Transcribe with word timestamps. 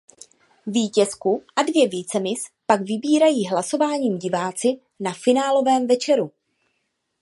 Vítězku 0.67 1.43
a 1.55 1.61
dvě 1.61 1.87
vicemiss 1.87 2.43
pak 2.65 2.81
vybírají 2.81 3.47
hlasováním 3.47 4.17
diváci 4.19 4.79
na 4.99 5.13
finálovém 5.13 5.87
večeru. 5.87 6.31